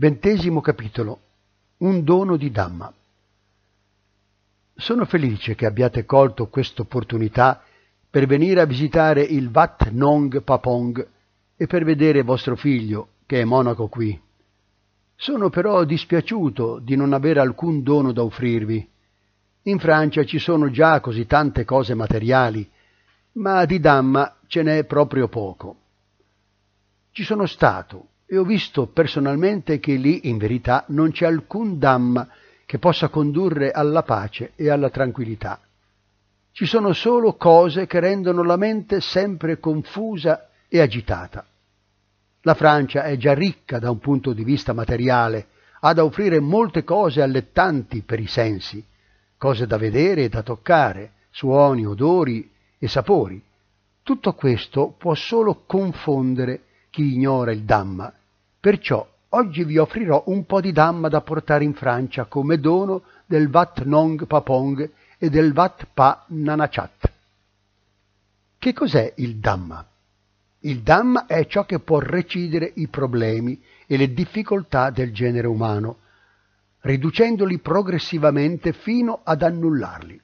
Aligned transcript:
Ventesimo 0.00 0.60
capitolo. 0.60 1.18
Un 1.78 2.04
dono 2.04 2.36
di 2.36 2.52
Dhamma. 2.52 2.92
Sono 4.76 5.04
felice 5.06 5.56
che 5.56 5.66
abbiate 5.66 6.04
colto 6.04 6.46
quest'opportunità 6.46 7.64
per 8.08 8.26
venire 8.26 8.60
a 8.60 8.64
visitare 8.64 9.22
il 9.22 9.50
Wat 9.52 9.88
Nong 9.90 10.40
Papong 10.42 11.08
e 11.56 11.66
per 11.66 11.82
vedere 11.82 12.22
vostro 12.22 12.54
figlio, 12.54 13.08
che 13.26 13.40
è 13.40 13.44
monaco 13.44 13.88
qui. 13.88 14.16
Sono 15.16 15.50
però 15.50 15.82
dispiaciuto 15.82 16.78
di 16.78 16.94
non 16.94 17.12
avere 17.12 17.40
alcun 17.40 17.82
dono 17.82 18.12
da 18.12 18.22
offrirvi. 18.22 18.88
In 19.62 19.80
Francia 19.80 20.22
ci 20.22 20.38
sono 20.38 20.70
già 20.70 21.00
così 21.00 21.26
tante 21.26 21.64
cose 21.64 21.94
materiali, 21.94 22.70
ma 23.32 23.64
di 23.64 23.80
Dhamma 23.80 24.36
ce 24.46 24.62
n'è 24.62 24.84
proprio 24.84 25.26
poco. 25.26 25.76
Ci 27.10 27.24
sono 27.24 27.46
stato 27.46 28.10
e 28.30 28.36
ho 28.36 28.44
visto 28.44 28.86
personalmente 28.86 29.80
che 29.80 29.94
lì 29.94 30.28
in 30.28 30.36
verità 30.36 30.84
non 30.88 31.10
c'è 31.12 31.24
alcun 31.24 31.78
Dhamma 31.78 32.28
che 32.66 32.78
possa 32.78 33.08
condurre 33.08 33.70
alla 33.70 34.02
pace 34.02 34.52
e 34.54 34.68
alla 34.68 34.90
tranquillità. 34.90 35.58
Ci 36.52 36.66
sono 36.66 36.92
solo 36.92 37.36
cose 37.36 37.86
che 37.86 38.00
rendono 38.00 38.42
la 38.42 38.56
mente 38.56 39.00
sempre 39.00 39.58
confusa 39.58 40.50
e 40.68 40.78
agitata. 40.78 41.46
La 42.42 42.52
Francia 42.52 43.04
è 43.04 43.16
già 43.16 43.32
ricca 43.32 43.78
da 43.78 43.90
un 43.90 43.98
punto 43.98 44.34
di 44.34 44.44
vista 44.44 44.74
materiale, 44.74 45.46
ha 45.80 45.94
da 45.94 46.04
offrire 46.04 46.38
molte 46.38 46.84
cose 46.84 47.22
allettanti 47.22 48.02
per 48.02 48.20
i 48.20 48.26
sensi, 48.26 48.84
cose 49.38 49.66
da 49.66 49.78
vedere 49.78 50.24
e 50.24 50.28
da 50.28 50.42
toccare, 50.42 51.12
suoni, 51.30 51.86
odori 51.86 52.50
e 52.78 52.88
sapori. 52.88 53.42
Tutto 54.02 54.34
questo 54.34 54.94
può 54.98 55.14
solo 55.14 55.62
confondere 55.64 56.64
chi 56.90 57.14
ignora 57.14 57.52
il 57.52 57.62
Dhamma 57.62 58.12
Perciò 58.60 59.06
oggi 59.30 59.62
vi 59.62 59.78
offrirò 59.78 60.24
un 60.26 60.44
po' 60.44 60.60
di 60.60 60.72
Dhamma 60.72 61.08
da 61.08 61.20
portare 61.20 61.62
in 61.62 61.74
Francia 61.74 62.24
come 62.24 62.58
dono 62.58 63.02
del 63.24 63.48
Wat 63.48 63.82
Nong 63.84 64.26
Papong 64.26 64.90
e 65.16 65.30
del 65.30 65.52
Wat 65.52 65.86
Pa 65.94 66.24
Nanachat. 66.28 67.12
Che 68.58 68.72
cos'è 68.72 69.12
il 69.16 69.36
Dhamma? 69.36 69.86
Il 70.60 70.80
Dhamma 70.80 71.26
è 71.26 71.46
ciò 71.46 71.64
che 71.64 71.78
può 71.78 72.00
recidere 72.00 72.72
i 72.74 72.88
problemi 72.88 73.62
e 73.86 73.96
le 73.96 74.12
difficoltà 74.12 74.90
del 74.90 75.12
genere 75.12 75.46
umano, 75.46 75.98
riducendoli 76.80 77.58
progressivamente 77.58 78.72
fino 78.72 79.20
ad 79.22 79.42
annullarli. 79.42 80.20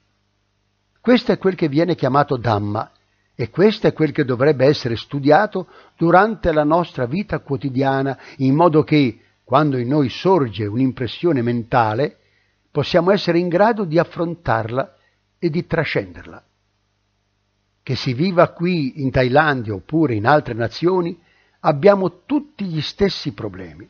Questo 1.01 1.31
è 1.31 1.39
quel 1.39 1.55
che 1.55 1.69
viene 1.69 1.95
chiamato 1.95 2.37
Dhamma 2.37 2.91
e 3.37 3.51
questo 3.51 3.89
è 3.89 3.93
quel 3.93 4.13
che 4.13 4.25
dovrebbe 4.25 4.65
essere 4.65 4.97
studiato 4.97 5.67
durante 5.97 6.53
la 6.53 6.63
nostra 6.63 7.07
vita 7.07 7.41
quotidiana, 7.41 8.17
in 8.39 8.55
modo 8.55 8.85
che, 8.85 9.21
quando 9.43 9.77
in 9.77 9.89
noi 9.89 10.09
sorge 10.09 10.67
un'impressione 10.67 11.43
mentale, 11.43 12.19
possiamo 12.71 13.11
essere 13.11 13.39
in 13.39 13.49
grado 13.49 13.85
di 13.85 13.99
affrontarla 13.99 14.97
e 15.39 15.51
di 15.51 15.67
trascenderla. 15.67 16.43
Che 17.83 17.97
si 17.97 18.15
viva 18.15 18.49
qui 18.49 19.03
in 19.03 19.11
Thailandia 19.11 19.75
oppure 19.75 20.15
in 20.15 20.27
altre 20.27 20.55
nazioni, 20.55 21.19
abbiamo 21.61 22.25
tutti 22.25 22.65
gli 22.65 22.81
stessi 22.81 23.33
problemi. 23.33 23.89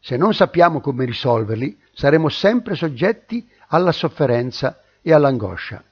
Se 0.00 0.16
non 0.16 0.32
sappiamo 0.32 0.80
come 0.80 1.04
risolverli, 1.04 1.78
saremo 1.92 2.30
sempre 2.30 2.74
soggetti 2.74 3.46
alla 3.68 3.92
sofferenza 3.92 4.80
e 5.02 5.12
all'angoscia. 5.12 5.84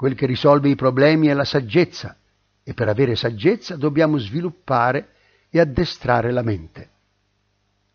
Quel 0.00 0.14
che 0.14 0.24
risolve 0.24 0.70
i 0.70 0.76
problemi 0.76 1.26
è 1.26 1.34
la 1.34 1.44
saggezza 1.44 2.16
e 2.62 2.72
per 2.72 2.88
avere 2.88 3.16
saggezza 3.16 3.76
dobbiamo 3.76 4.16
sviluppare 4.16 5.08
e 5.50 5.60
addestrare 5.60 6.32
la 6.32 6.40
mente. 6.40 6.88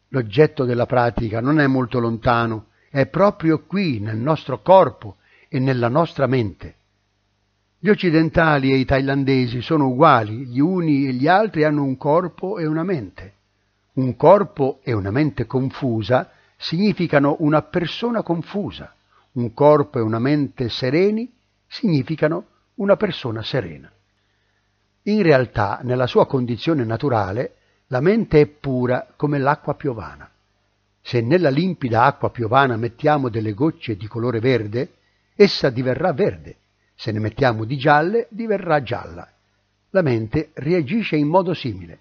L'oggetto 0.09 0.65
della 0.65 0.85
pratica 0.85 1.41
non 1.41 1.59
è 1.59 1.65
molto 1.65 1.97
lontano, 1.97 2.67
è 2.91 3.07
proprio 3.07 3.63
qui, 3.65 3.99
nel 3.99 4.17
nostro 4.17 4.61
corpo 4.61 5.15
e 5.49 5.57
nella 5.57 5.87
nostra 5.87 6.27
mente. 6.27 6.75
Gli 7.79 7.89
occidentali 7.89 8.71
e 8.71 8.75
i 8.75 8.85
thailandesi 8.85 9.61
sono 9.61 9.87
uguali, 9.87 10.45
gli 10.45 10.59
uni 10.59 11.07
e 11.07 11.13
gli 11.13 11.27
altri 11.27 11.63
hanno 11.63 11.81
un 11.81 11.97
corpo 11.97 12.59
e 12.59 12.67
una 12.67 12.83
mente. 12.83 13.33
Un 13.93 14.15
corpo 14.15 14.79
e 14.83 14.93
una 14.93 15.09
mente 15.09 15.47
confusa 15.47 16.29
significano 16.55 17.37
una 17.39 17.63
persona 17.63 18.21
confusa, 18.21 18.93
un 19.31 19.51
corpo 19.55 19.97
e 19.97 20.01
una 20.03 20.19
mente 20.19 20.69
sereni 20.69 21.33
significano 21.67 22.45
una 22.75 22.95
persona 22.95 23.41
serena. 23.43 23.91
In 25.03 25.21
realtà, 25.21 25.79
nella 25.83 26.07
sua 26.07 26.25
condizione 26.25 26.83
naturale, 26.83 27.55
la 27.87 28.01
mente 28.01 28.41
è 28.41 28.45
pura 28.47 29.13
come 29.15 29.37
l'acqua 29.37 29.75
piovana. 29.75 30.29
Se 31.01 31.21
nella 31.21 31.49
limpida 31.49 32.03
acqua 32.03 32.31
piovana 32.31 32.77
mettiamo 32.77 33.29
delle 33.29 33.53
gocce 33.53 33.95
di 33.95 34.07
colore 34.07 34.39
verde, 34.39 34.93
essa 35.35 35.69
diverrà 35.69 36.11
verde. 36.13 36.57
Se 36.95 37.11
ne 37.11 37.19
mettiamo 37.19 37.65
di 37.65 37.77
gialle, 37.77 38.27
diverrà 38.29 38.81
gialla. 38.81 39.29
La 39.91 40.01
mente 40.01 40.49
reagisce 40.53 41.15
in 41.15 41.27
modo 41.27 41.53
simile. 41.53 41.99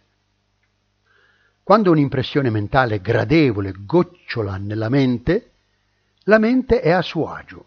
Quando 1.63 1.91
un'impressione 1.91 2.49
mentale 2.49 3.01
gradevole 3.01 3.75
gocciola 3.77 4.57
nella 4.57 4.89
mente, 4.89 5.51
la 6.25 6.39
mente 6.39 6.81
è 6.81 6.91
a 6.91 7.03
suo 7.03 7.31
agio. 7.31 7.67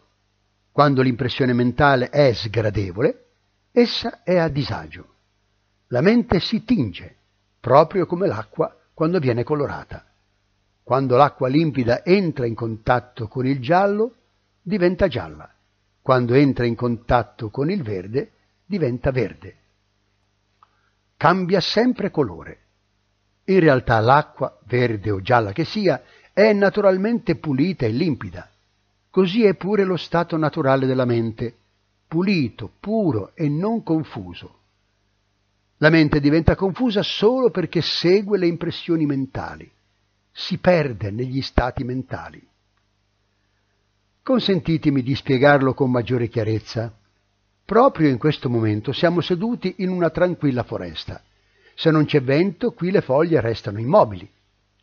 Quando 0.77 1.01
l'impressione 1.01 1.53
mentale 1.53 2.11
è 2.11 2.31
sgradevole, 2.33 3.29
essa 3.71 4.21
è 4.21 4.37
a 4.37 4.47
disagio. 4.47 5.15
La 5.87 6.01
mente 6.01 6.39
si 6.39 6.63
tinge, 6.65 7.15
proprio 7.59 8.05
come 8.05 8.27
l'acqua 8.27 8.77
quando 8.93 9.17
viene 9.17 9.43
colorata. 9.43 10.05
Quando 10.83 11.17
l'acqua 11.17 11.47
limpida 11.47 12.05
entra 12.05 12.45
in 12.45 12.53
contatto 12.53 13.27
con 13.27 13.47
il 13.47 13.59
giallo, 13.59 14.13
diventa 14.61 15.07
gialla. 15.07 15.51
Quando 15.99 16.35
entra 16.35 16.67
in 16.67 16.75
contatto 16.75 17.49
con 17.49 17.71
il 17.71 17.81
verde, 17.81 18.33
diventa 18.63 19.09
verde. 19.09 19.55
Cambia 21.17 21.59
sempre 21.59 22.11
colore. 22.11 22.59
In 23.45 23.61
realtà 23.61 23.99
l'acqua, 23.99 24.59
verde 24.65 25.09
o 25.09 25.21
gialla 25.21 25.53
che 25.53 25.65
sia, 25.65 26.03
è 26.31 26.53
naturalmente 26.53 27.35
pulita 27.35 27.87
e 27.87 27.89
limpida 27.89 28.47
Così 29.17 29.45
è 29.45 29.55
pure 29.55 29.83
lo 29.83 29.97
stato 29.97 30.37
naturale 30.37 30.85
della 30.85 31.03
mente, 31.03 31.51
pulito, 32.07 32.71
puro 32.79 33.31
e 33.33 33.49
non 33.49 33.81
confuso. 33.81 34.59
La 35.77 35.89
mente 35.89 36.19
diventa 36.19 36.53
confusa 36.53 37.01
solo 37.01 37.49
perché 37.49 37.81
segue 37.81 38.37
le 38.37 38.45
impressioni 38.45 39.07
mentali, 39.07 39.67
si 40.31 40.59
perde 40.59 41.09
negli 41.09 41.41
stati 41.41 41.83
mentali. 41.83 42.47
Consentitemi 44.21 45.01
di 45.01 45.15
spiegarlo 45.15 45.73
con 45.73 45.89
maggiore 45.89 46.27
chiarezza. 46.27 46.95
Proprio 47.65 48.09
in 48.09 48.19
questo 48.19 48.51
momento 48.51 48.91
siamo 48.91 49.21
seduti 49.21 49.77
in 49.79 49.89
una 49.89 50.11
tranquilla 50.11 50.61
foresta. 50.61 51.23
Se 51.73 51.89
non 51.89 52.05
c'è 52.05 52.21
vento, 52.21 52.69
qui 52.71 52.91
le 52.91 53.01
foglie 53.01 53.41
restano 53.41 53.79
immobili. 53.79 54.29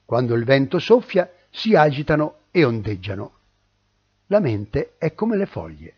Quando 0.04 0.34
il 0.34 0.42
vento 0.42 0.80
soffia, 0.80 1.30
si 1.50 1.76
agitano 1.76 2.38
e 2.50 2.64
ondeggiano. 2.64 3.33
La 4.28 4.40
mente 4.40 4.94
è 4.96 5.12
come 5.12 5.36
le 5.36 5.44
foglie. 5.44 5.96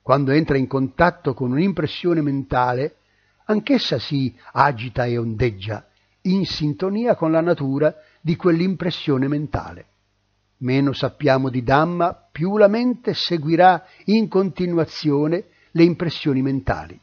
Quando 0.00 0.30
entra 0.30 0.56
in 0.56 0.66
contatto 0.66 1.34
con 1.34 1.50
un'impressione 1.50 2.22
mentale, 2.22 2.96
anch'essa 3.46 3.98
si 3.98 4.34
agita 4.52 5.04
e 5.04 5.18
ondeggia, 5.18 5.86
in 6.22 6.46
sintonia 6.46 7.14
con 7.16 7.32
la 7.32 7.42
natura 7.42 7.94
di 8.22 8.34
quell'impressione 8.34 9.28
mentale. 9.28 9.86
Meno 10.58 10.94
sappiamo 10.94 11.50
di 11.50 11.62
Dhamma, 11.62 12.28
più 12.32 12.56
la 12.56 12.68
mente 12.68 13.12
seguirà 13.12 13.84
in 14.06 14.28
continuazione 14.28 15.48
le 15.72 15.82
impressioni 15.82 16.40
mentali. 16.40 16.98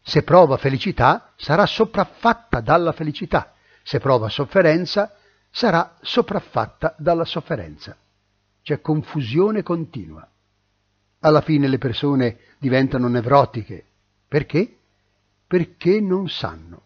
Se 0.00 0.22
prova 0.22 0.56
felicità, 0.56 1.32
sarà 1.36 1.66
sopraffatta 1.66 2.60
dalla 2.60 2.92
felicità. 2.92 3.52
Se 3.82 3.98
prova 3.98 4.30
sofferenza, 4.30 5.12
sarà 5.50 5.94
sopraffatta 6.00 6.94
dalla 6.96 7.24
sofferenza 7.24 7.96
c'è 8.66 8.80
confusione 8.80 9.62
continua. 9.62 10.28
Alla 11.20 11.40
fine 11.40 11.68
le 11.68 11.78
persone 11.78 12.36
diventano 12.58 13.06
nevrotiche. 13.06 13.84
Perché? 14.26 14.78
Perché 15.46 16.00
non 16.00 16.28
sanno. 16.28 16.80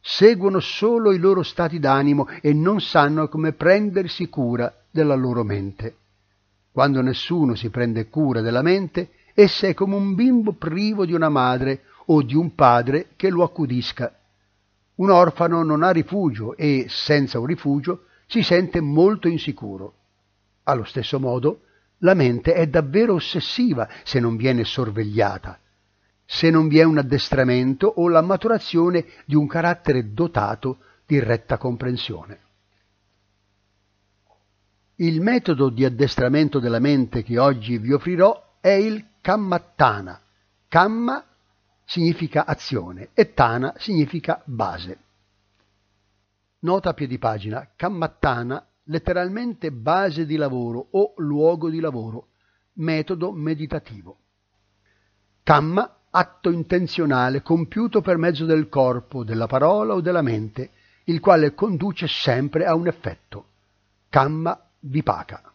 Seguono 0.00 0.60
solo 0.60 1.10
i 1.10 1.18
loro 1.18 1.42
stati 1.42 1.80
d'animo 1.80 2.28
e 2.40 2.52
non 2.52 2.80
sanno 2.80 3.26
come 3.26 3.52
prendersi 3.52 4.28
cura 4.28 4.72
della 4.92 5.16
loro 5.16 5.42
mente. 5.42 5.96
Quando 6.70 7.02
nessuno 7.02 7.56
si 7.56 7.68
prende 7.68 8.08
cura 8.08 8.40
della 8.40 8.62
mente, 8.62 9.10
essa 9.34 9.66
è 9.66 9.74
come 9.74 9.96
un 9.96 10.14
bimbo 10.14 10.52
privo 10.52 11.04
di 11.04 11.14
una 11.14 11.28
madre 11.28 11.82
o 12.06 12.22
di 12.22 12.36
un 12.36 12.54
padre 12.54 13.08
che 13.16 13.28
lo 13.28 13.42
accudisca. 13.42 14.16
Un 14.94 15.10
orfano 15.10 15.64
non 15.64 15.82
ha 15.82 15.90
rifugio 15.90 16.56
e, 16.56 16.86
senza 16.88 17.40
un 17.40 17.46
rifugio, 17.46 18.04
si 18.28 18.44
sente 18.44 18.80
molto 18.80 19.26
insicuro. 19.26 19.94
Allo 20.68 20.84
stesso 20.84 21.18
modo, 21.18 21.62
la 22.00 22.12
mente 22.12 22.52
è 22.52 22.66
davvero 22.66 23.14
ossessiva 23.14 23.88
se 24.04 24.20
non 24.20 24.36
viene 24.36 24.64
sorvegliata, 24.64 25.58
se 26.26 26.50
non 26.50 26.68
vi 26.68 26.78
è 26.78 26.82
un 26.82 26.98
addestramento 26.98 27.86
o 27.86 28.06
la 28.08 28.20
maturazione 28.20 29.06
di 29.24 29.34
un 29.34 29.46
carattere 29.46 30.12
dotato 30.12 30.80
di 31.06 31.18
retta 31.20 31.56
comprensione. 31.56 32.40
Il 34.96 35.22
metodo 35.22 35.70
di 35.70 35.86
addestramento 35.86 36.58
della 36.58 36.80
mente 36.80 37.22
che 37.22 37.38
oggi 37.38 37.78
vi 37.78 37.94
offrirò 37.94 38.58
è 38.60 38.68
il 38.68 39.02
Kammattana. 39.22 40.20
Kamma 40.68 41.24
significa 41.82 42.44
azione 42.44 43.08
e 43.14 43.32
Tana 43.32 43.72
significa 43.78 44.42
base. 44.44 44.98
Nota 46.60 46.90
a 46.90 46.92
piedi 46.92 47.16
pagina. 47.16 47.70
Kammattana, 47.74 48.67
letteralmente 48.88 49.70
base 49.70 50.26
di 50.26 50.36
lavoro 50.36 50.88
o 50.90 51.14
luogo 51.16 51.70
di 51.70 51.80
lavoro, 51.80 52.28
metodo 52.74 53.32
meditativo. 53.32 54.18
Kamma, 55.42 55.96
atto 56.10 56.50
intenzionale 56.50 57.42
compiuto 57.42 58.00
per 58.00 58.16
mezzo 58.16 58.44
del 58.44 58.68
corpo, 58.68 59.24
della 59.24 59.46
parola 59.46 59.94
o 59.94 60.00
della 60.00 60.22
mente, 60.22 60.70
il 61.04 61.20
quale 61.20 61.54
conduce 61.54 62.06
sempre 62.06 62.64
a 62.64 62.74
un 62.74 62.86
effetto. 62.86 63.46
Kamma 64.08 64.58
Vipaka. 64.80 65.52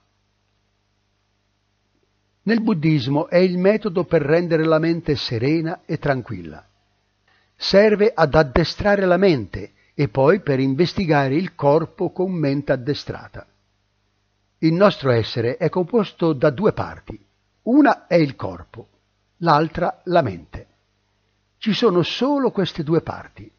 Nel 2.45 2.61
buddismo 2.61 3.27
è 3.29 3.37
il 3.37 3.57
metodo 3.57 4.03
per 4.03 4.21
rendere 4.21 4.65
la 4.65 4.79
mente 4.79 5.15
serena 5.15 5.81
e 5.85 5.97
tranquilla. 5.97 6.65
Serve 7.55 8.11
ad 8.13 8.35
addestrare 8.35 9.05
la 9.05 9.17
mente 9.17 9.71
e 9.93 10.07
poi 10.07 10.41
per 10.41 10.59
investigare 10.59 11.35
il 11.35 11.55
corpo 11.55 12.11
con 12.11 12.31
mente 12.31 12.71
addestrata. 12.71 13.45
Il 14.59 14.73
nostro 14.73 15.11
essere 15.11 15.57
è 15.57 15.69
composto 15.69 16.33
da 16.33 16.49
due 16.49 16.73
parti. 16.73 17.19
Una 17.63 18.07
è 18.07 18.15
il 18.15 18.35
corpo, 18.35 18.87
l'altra 19.37 20.01
la 20.05 20.21
mente. 20.21 20.67
Ci 21.57 21.73
sono 21.73 22.01
solo 22.01 22.51
queste 22.51 22.83
due 22.83 23.01
parti. 23.01 23.49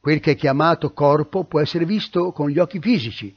Quel 0.00 0.20
che 0.20 0.32
è 0.32 0.36
chiamato 0.36 0.92
corpo 0.92 1.44
può 1.44 1.60
essere 1.60 1.84
visto 1.84 2.32
con 2.32 2.48
gli 2.48 2.58
occhi 2.58 2.80
fisici, 2.80 3.34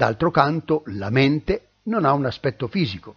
D'altro 0.00 0.30
canto, 0.30 0.82
la 0.86 1.10
mente 1.10 1.72
non 1.84 2.06
ha 2.06 2.12
un 2.12 2.24
aspetto 2.24 2.68
fisico. 2.68 3.16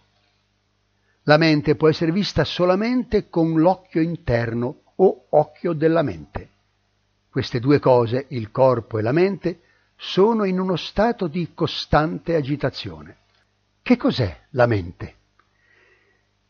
La 1.22 1.38
mente 1.38 1.76
può 1.76 1.88
essere 1.88 2.12
vista 2.12 2.44
solamente 2.44 3.30
con 3.30 3.58
l'occhio 3.58 4.02
interno 4.02 4.80
o 4.96 5.26
occhio 5.30 5.72
della 5.72 6.02
mente. 6.02 6.50
Queste 7.34 7.58
due 7.58 7.80
cose, 7.80 8.26
il 8.28 8.52
corpo 8.52 8.96
e 8.96 9.02
la 9.02 9.10
mente, 9.10 9.62
sono 9.96 10.44
in 10.44 10.60
uno 10.60 10.76
stato 10.76 11.26
di 11.26 11.50
costante 11.52 12.36
agitazione. 12.36 13.16
Che 13.82 13.96
cos'è 13.96 14.42
la 14.50 14.68
mente? 14.68 15.14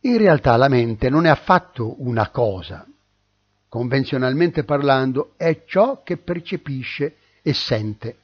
In 0.01 0.19
realtà 0.19 0.55
la 0.59 0.69
mente 0.69 1.09
non 1.09 1.25
è 1.25 1.31
affatto 1.31 2.03
una 2.03 2.29
cosa. 2.29 2.87
Convenzionalmente 3.67 4.65
parlando, 4.65 5.33
è 5.39 5.65
ciò 5.65 6.03
che 6.03 6.19
percepisce 6.19 7.17
e 7.41 7.55
sente 7.55 8.17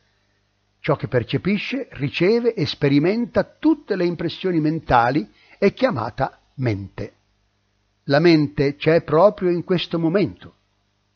Ciò 0.81 0.97
che 0.97 1.09
percepisce, 1.09 1.89
riceve 1.93 2.53
e 2.53 2.67
sperimenta 2.67 3.43
tutte 3.45 3.97
le 3.97 4.05
impressioni 4.05 4.61
mentali 4.61 5.27
è 5.56 5.73
chiamata 5.73 6.39
mente. 6.56 7.15
La 8.05 8.19
mente 8.19 8.77
c'è 8.77 9.01
proprio 9.01 9.49
in 9.49 9.65
questo 9.65 9.99
momento. 9.99 10.56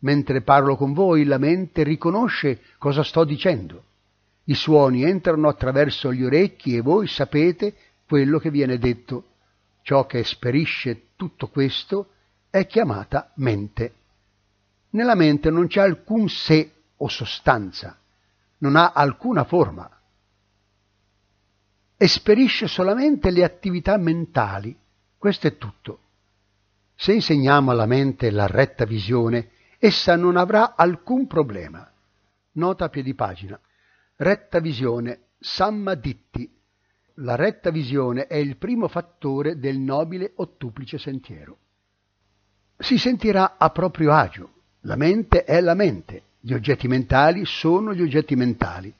Mentre 0.04 0.40
parlo 0.40 0.76
con 0.76 0.92
voi, 0.92 1.24
la 1.24 1.38
mente 1.38 1.82
riconosce 1.82 2.60
cosa 2.78 3.02
sto 3.02 3.24
dicendo. 3.24 3.82
I 4.44 4.54
suoni 4.54 5.02
entrano 5.02 5.48
attraverso 5.48 6.12
gli 6.12 6.22
orecchi 6.22 6.76
e 6.76 6.80
voi 6.80 7.06
sapete 7.06 7.74
quello 8.06 8.38
che 8.38 8.50
viene 8.50 8.78
detto. 8.78 9.24
Ciò 9.82 10.06
che 10.06 10.20
esperisce 10.20 11.08
tutto 11.16 11.48
questo 11.48 12.10
è 12.48 12.66
chiamata 12.66 13.32
mente. 13.36 13.94
Nella 14.90 15.14
mente 15.14 15.50
non 15.50 15.66
c'è 15.66 15.80
alcun 15.80 16.28
sé 16.28 16.70
o 16.96 17.08
sostanza 17.08 17.98
non 18.64 18.76
ha 18.76 18.92
alcuna 18.92 19.44
forma. 19.44 19.88
Esperisce 21.96 22.66
solamente 22.66 23.30
le 23.30 23.44
attività 23.44 23.96
mentali. 23.98 24.76
Questo 25.18 25.46
è 25.46 25.58
tutto. 25.58 25.98
Se 26.94 27.12
insegniamo 27.12 27.70
alla 27.70 27.86
mente 27.86 28.30
la 28.30 28.46
retta 28.46 28.86
visione, 28.86 29.50
essa 29.86 30.16
non 30.16 30.38
avrà 30.38 30.76
alcun 30.76 31.26
problema. 31.26 31.86
Nota 32.52 32.86
a 32.86 32.88
piedi 32.88 33.14
pagina. 33.14 33.60
Retta 34.16 34.58
visione, 34.58 35.25
Sammaditti. 35.38 36.50
La 37.16 37.34
retta 37.34 37.69
visione 37.69 38.26
è 38.26 38.36
il 38.36 38.56
primo 38.56 38.88
fattore 38.88 39.58
del 39.58 39.76
nobile 39.76 40.32
ottuplice 40.36 40.96
sentiero. 40.96 41.58
Si 42.78 42.96
sentirà 42.96 43.56
a 43.58 43.69
proprio 43.69 44.12
agio. 44.12 44.52
La 44.81 44.96
mente 44.96 45.44
è 45.44 45.60
la 45.60 45.75
mente, 45.75 46.22
gli 46.40 46.54
oggetti 46.54 46.88
mentali 46.88 47.44
sono 47.44 47.92
gli 47.92 48.00
oggetti 48.00 48.34
mentali. 48.37 48.92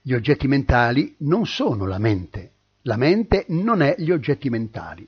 Gli 0.00 0.14
oggetti 0.14 0.46
mentali 0.46 1.16
non 1.18 1.46
sono 1.46 1.84
la 1.84 1.98
mente. 1.98 2.52
La 2.82 2.96
mente 2.96 3.44
non 3.48 3.82
è 3.82 3.96
gli 3.98 4.12
oggetti 4.12 4.48
mentali. 4.50 5.04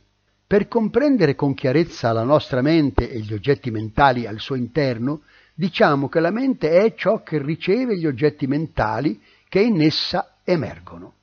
Per 0.55 0.69
comprendere 0.69 1.35
con 1.35 1.53
chiarezza 1.53 2.13
la 2.13 2.23
nostra 2.23 2.63
mente 2.63 3.11
e 3.11 3.19
gli 3.19 3.33
oggetti 3.33 3.73
mentali 3.73 4.25
al 4.25 4.39
suo 4.39 4.55
interno, 4.55 5.23
diciamo 5.53 6.09
che 6.09 6.21
la 6.21 6.31
mente 6.31 6.71
è 6.71 6.95
ciò 6.95 7.25
che 7.25 7.43
riceve 7.43 7.99
gli 7.99 8.07
oggetti 8.07 8.47
mentali 8.47 9.21
che 9.49 9.59
in 9.59 9.83
essa 9.83 10.37
emergono. 10.45 11.15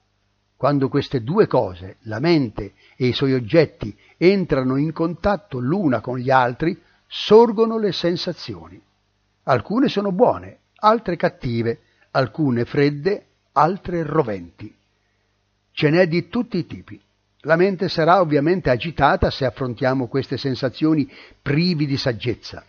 Quando 0.57 0.89
queste 0.89 1.24
due 1.24 1.48
cose, 1.48 1.95
la 2.01 2.19
mente 2.19 2.74
e 2.98 3.07
i 3.07 3.13
suoi 3.13 3.31
oggetti, 3.31 3.98
entrano 4.18 4.75
in 4.75 4.92
contatto 4.92 5.60
l'una 5.60 6.01
con 6.01 6.18
gli 6.18 6.30
altri, 6.30 6.78
sorgono 7.07 7.78
le 7.78 7.94
sensazioni. 7.94 8.83
Alcune 9.44 9.88
sono 9.88 10.12
buone, 10.12 10.57
altre 10.75 11.16
cattive, 11.16 11.80
alcune 12.12 12.66
fredde, 12.66 13.28
altre 13.54 14.04
roventi. 14.04 14.75
Ce 15.72 15.89
n'è 15.89 16.06
di 16.10 16.28
tutti 16.28 16.57
i 16.57 16.66
tipi. 16.66 17.01
La 17.41 17.55
mente 17.55 17.89
sarà 17.89 18.21
ovviamente 18.21 18.69
agitata 18.69 19.31
se 19.31 19.45
affrontiamo 19.45 20.07
queste 20.07 20.38
sensazioni 20.38 21.11
privi 21.41 21.88
di 21.88 21.97
saggezza. 21.97 22.63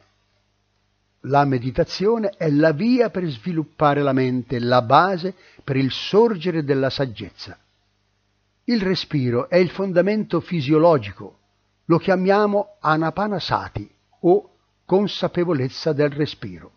La 1.27 1.45
meditazione 1.45 2.31
è 2.31 2.51
la 2.51 2.73
via 2.73 3.11
per 3.11 3.25
sviluppare 3.27 4.03
la 4.03 4.13
mente, 4.13 4.59
la 4.59 4.83
base 4.83 5.35
per 5.63 5.77
il 5.77 5.93
sorgere 5.93 6.65
della 6.65 6.91
saggezza. 6.91 7.57
Il 8.65 8.81
respiro 8.81 9.49
è 9.49 9.57
il 9.57 9.71
fondamento 9.71 10.41
fisiologico, 10.41 11.39
lo 11.85 11.99
chiamiamo 11.99 12.77
anapanasati 12.81 13.91
o 14.21 14.51
consapevolezza 14.85 15.93
del 15.93 16.11
respiro. 16.11 16.73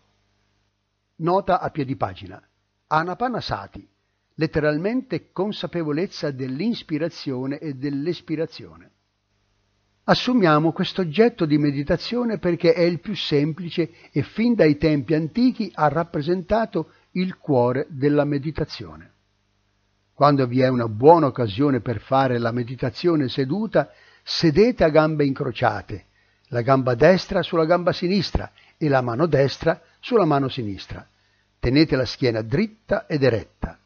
Nota 1.16 1.60
a 1.60 1.70
piedi 1.70 1.96
pagina. 1.96 2.40
Anapanasati, 2.88 3.88
letteralmente 4.36 5.30
consapevolezza 5.32 6.30
dell'inspirazione 6.30 7.58
e 7.58 7.74
dell'espirazione. 7.74 8.90
Assumiamo 10.04 10.72
questo 10.72 11.00
oggetto 11.00 11.46
di 11.46 11.58
meditazione 11.58 12.38
perché 12.38 12.72
è 12.72 12.82
il 12.82 13.00
più 13.00 13.16
semplice 13.16 13.90
e 14.12 14.22
fin 14.22 14.54
dai 14.54 14.76
tempi 14.78 15.14
antichi 15.14 15.70
ha 15.74 15.88
rappresentato 15.88 16.92
il 17.12 17.36
cuore 17.38 17.86
della 17.88 18.24
meditazione. 18.24 19.12
Quando 20.12 20.46
vi 20.46 20.60
è 20.60 20.68
una 20.68 20.88
buona 20.88 21.26
occasione 21.26 21.80
per 21.80 22.00
fare 22.00 22.38
la 22.38 22.52
meditazione 22.52 23.28
seduta, 23.28 23.90
sedete 24.22 24.84
a 24.84 24.90
gambe 24.90 25.24
incrociate, 25.24 26.06
la 26.48 26.62
gamba 26.62 26.94
destra 26.94 27.42
sulla 27.42 27.64
gamba 27.64 27.92
sinistra 27.92 28.52
e 28.76 28.88
la 28.88 29.00
mano 29.00 29.26
destra 29.26 29.80
sulla 29.98 30.24
mano 30.24 30.48
sinistra. 30.48 31.06
Tenete 31.58 31.96
la 31.96 32.06
schiena 32.06 32.42
dritta 32.42 33.06
ed 33.06 33.24
eretta. 33.24 33.78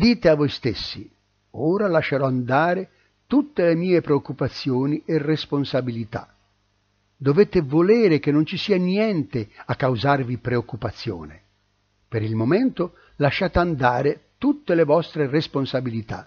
Dite 0.00 0.30
a 0.30 0.34
voi 0.34 0.48
stessi, 0.48 1.06
ora 1.50 1.86
lascerò 1.86 2.24
andare 2.24 2.88
tutte 3.26 3.64
le 3.64 3.74
mie 3.74 4.00
preoccupazioni 4.00 5.02
e 5.04 5.18
responsabilità. 5.18 6.34
Dovete 7.14 7.60
volere 7.60 8.18
che 8.18 8.30
non 8.30 8.46
ci 8.46 8.56
sia 8.56 8.78
niente 8.78 9.50
a 9.66 9.74
causarvi 9.74 10.38
preoccupazione. 10.38 11.42
Per 12.08 12.22
il 12.22 12.34
momento 12.34 12.94
lasciate 13.16 13.58
andare 13.58 14.28
tutte 14.38 14.74
le 14.74 14.84
vostre 14.84 15.26
responsabilità. 15.26 16.26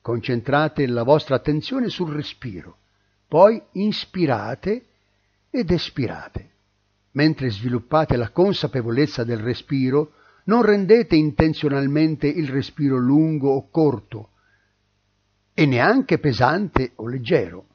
Concentrate 0.00 0.86
la 0.86 1.02
vostra 1.02 1.36
attenzione 1.36 1.90
sul 1.90 2.10
respiro, 2.10 2.78
poi 3.28 3.60
inspirate 3.72 4.82
ed 5.50 5.70
espirate. 5.70 6.52
Mentre 7.10 7.50
sviluppate 7.50 8.16
la 8.16 8.30
consapevolezza 8.30 9.24
del 9.24 9.40
respiro, 9.40 10.12
non 10.44 10.62
rendete 10.62 11.16
intenzionalmente 11.16 12.26
il 12.26 12.48
respiro 12.48 12.96
lungo 12.96 13.50
o 13.50 13.68
corto 13.70 14.30
e 15.54 15.66
neanche 15.66 16.18
pesante 16.18 16.92
o 16.96 17.08
leggero. 17.08 17.66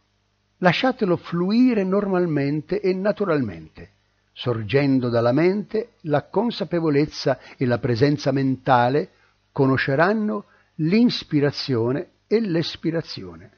Lasciatelo 0.57 1.15
fluire 1.15 1.83
normalmente 1.83 2.81
e 2.81 2.93
naturalmente, 2.93 3.91
sorgendo 4.33 5.09
dalla 5.09 5.31
mente 5.31 5.93
la 6.01 6.23
consapevolezza 6.23 7.39
e 7.57 7.65
la 7.65 7.79
presenza 7.79 8.31
mentale 8.31 9.11
conosceranno 9.51 10.45
l'inspirazione 10.75 12.09
e 12.27 12.41
l'espirazione. 12.41 13.51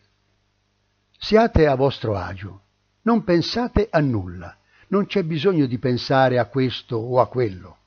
Siate 1.17 1.67
a 1.67 1.75
vostro 1.75 2.15
agio, 2.15 2.61
non 3.03 3.23
pensate 3.23 3.87
a 3.89 3.99
nulla, 3.99 4.55
non 4.89 5.05
c'è 5.05 5.23
bisogno 5.23 5.65
di 5.65 5.77
pensare 5.79 6.37
a 6.37 6.45
questo 6.45 6.97
o 6.97 7.19
a 7.19 7.27
quello. 7.27 7.77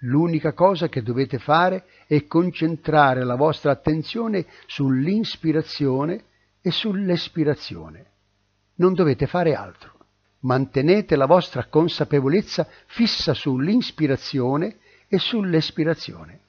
L'unica 0.00 0.52
cosa 0.52 0.88
che 0.88 1.02
dovete 1.02 1.38
fare 1.38 1.86
è 2.06 2.26
concentrare 2.26 3.24
la 3.24 3.34
vostra 3.34 3.72
attenzione 3.72 4.46
sull'inspirazione 4.66 6.24
e 6.60 6.70
sull'espirazione. 6.70 8.06
Non 8.76 8.92
dovete 8.92 9.26
fare 9.26 9.54
altro. 9.54 9.94
Mantenete 10.40 11.16
la 11.16 11.26
vostra 11.26 11.66
consapevolezza 11.66 12.68
fissa 12.86 13.32
sull'inspirazione 13.32 14.76
e 15.08 15.18
sull'espirazione. 15.18 16.40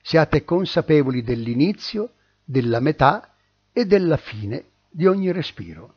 Siate 0.00 0.44
consapevoli 0.44 1.22
dell'inizio, 1.22 2.12
della 2.44 2.80
metà 2.80 3.34
e 3.72 3.84
della 3.84 4.16
fine 4.16 4.64
di 4.88 5.06
ogni 5.06 5.30
respiro. 5.32 5.94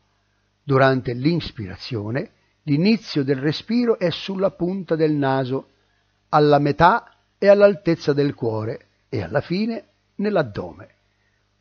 Durante 0.63 1.13
l'inspirazione, 1.13 2.31
l'inizio 2.63 3.23
del 3.23 3.37
respiro 3.37 3.97
è 3.97 4.09
sulla 4.09 4.51
punta 4.51 4.95
del 4.95 5.13
naso, 5.13 5.69
alla 6.29 6.59
metà 6.59 7.15
e 7.37 7.47
all'altezza 7.47 8.13
del 8.13 8.33
cuore 8.33 8.87
e 9.09 9.23
alla 9.23 9.41
fine 9.41 9.85
nell'addome. 10.15 10.95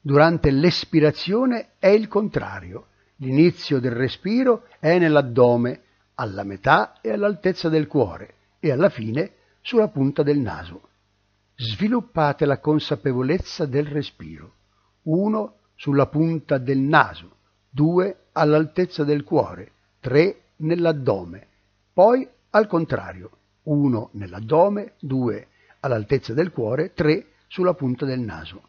Durante 0.00 0.50
l'espirazione 0.50 1.70
è 1.78 1.88
il 1.88 2.08
contrario. 2.08 2.87
L'inizio 3.16 3.80
del 3.80 3.92
respiro 3.92 4.66
è 4.78 4.98
nell'addome, 4.98 5.82
alla 6.14 6.44
metà 6.44 7.00
e 7.00 7.10
all'altezza 7.10 7.68
del 7.68 7.87
cuore 7.87 8.34
e 8.60 8.70
alla 8.70 8.88
fine 8.88 9.32
sulla 9.60 9.88
punta 9.88 10.22
del 10.22 10.38
naso. 10.38 10.88
Sviluppate 11.56 12.44
la 12.44 12.58
consapevolezza 12.58 13.66
del 13.66 13.87
respiro. 13.87 14.54
Uno 15.02 15.54
sulla 15.75 16.06
punta 16.06 16.58
del 16.58 16.78
naso, 16.78 17.37
due 17.68 18.26
all'altezza 18.32 19.04
del 19.04 19.25
cuore, 19.25 19.72
tre 20.00 20.42
nell'addome, 20.56 21.46
poi 21.92 22.28
al 22.50 22.66
contrario, 22.66 23.30
uno 23.70 24.10
nell'addome, 24.12 24.94
due 24.98 25.48
all'altezza 25.80 26.34
del 26.34 26.50
cuore, 26.50 26.92
tre 26.92 27.26
sulla 27.46 27.75
punta 27.75 28.04
del 28.04 28.20
naso. 28.20 28.62